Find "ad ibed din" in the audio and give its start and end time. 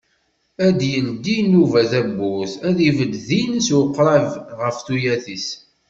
2.67-3.53